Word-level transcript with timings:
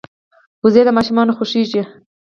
وزې 0.63 0.81
د 0.85 0.89
ماشومانو 0.97 1.35
خوښېږي 1.37 1.81